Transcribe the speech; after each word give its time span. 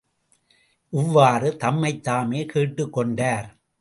இவ்வாறு 0.93 1.57
தம்மைத்தாமே 1.59 2.41
கேட்டுக்கொண்டார். 2.53 3.47